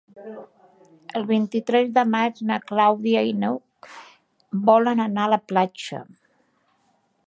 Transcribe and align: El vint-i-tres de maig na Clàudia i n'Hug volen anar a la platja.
El 1.19 1.27
vint-i-tres 1.31 1.91
de 1.99 2.05
maig 2.15 2.41
na 2.53 2.59
Clàudia 2.71 3.23
i 3.33 3.37
n'Hug 3.45 3.93
volen 4.73 5.07
anar 5.09 5.27
a 5.29 5.33
la 5.39 5.43
platja. 5.53 6.05